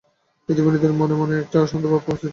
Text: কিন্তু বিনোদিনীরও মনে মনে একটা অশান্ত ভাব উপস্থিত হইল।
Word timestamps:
কিন্তু 0.49 0.61
বিনোদিনীরও 0.65 0.99
মনে 1.01 1.15
মনে 1.15 1.33
একটা 1.39 1.57
অশান্ত 1.61 1.83
ভাব 1.85 1.99
উপস্থিত 1.99 2.19
হইল। 2.21 2.29